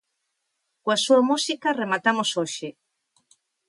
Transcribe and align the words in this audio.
Coa 0.83 0.97
súa 1.05 1.21
música 1.29 1.75
rematamos 1.81 2.29
hoxe. 2.39 2.67